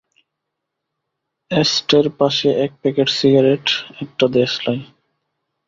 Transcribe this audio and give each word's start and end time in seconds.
অ্যাশটের 1.51 2.07
পাশে 2.19 2.47
এক 2.65 2.71
packet 2.81 3.09
cigarette, 3.17 3.65
একটা 4.03 4.25
দেয়াশলাই। 4.27 4.79